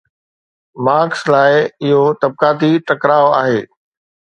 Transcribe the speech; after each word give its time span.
Marx 0.85 1.21
لاءِ 1.33 1.55
اهو 1.83 2.01
طبقاتي 2.25 2.71
ٽڪراءُ 2.89 3.25
آهي. 3.41 3.61